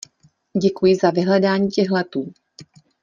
Děkuji 0.57 0.95
za 0.95 1.09
vyhledání 1.11 1.67
těch 1.67 1.89
letů. 1.91 2.33